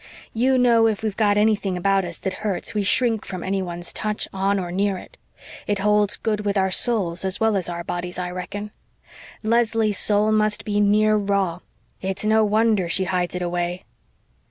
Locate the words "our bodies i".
7.69-8.31